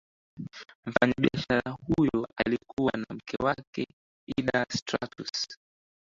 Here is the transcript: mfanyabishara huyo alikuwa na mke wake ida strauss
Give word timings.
mfanyabishara 0.85 1.71
huyo 1.71 2.27
alikuwa 2.35 2.91
na 2.91 3.05
mke 3.15 3.37
wake 3.43 3.87
ida 4.37 4.65
strauss 4.69 5.47